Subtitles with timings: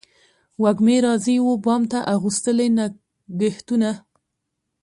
[0.61, 3.89] وږمې راځي و بام ته اغوستلي نګهتونه